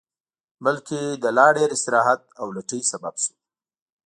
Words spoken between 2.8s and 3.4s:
سبب شو